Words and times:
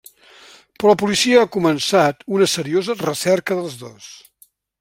Però 0.83 0.89
la 0.93 0.99
policia 1.01 1.43
ha 1.45 1.51
començat 1.57 2.25
una 2.39 2.49
seriosa 2.57 2.99
recerca 3.05 3.63
dels 3.63 3.81
dos. 3.87 4.13